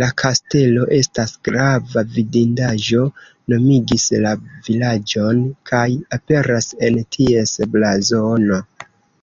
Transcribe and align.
La 0.00 0.06
kastelo 0.20 0.84
estas 0.98 1.32
grava 1.48 2.04
vidindaĵo, 2.14 3.02
nomigis 3.52 4.06
la 4.26 4.32
vilaĝon 4.68 5.42
kaj 5.72 5.82
aperas 6.18 6.70
en 6.88 6.96
ties 7.18 7.54
blazono. 7.76 8.62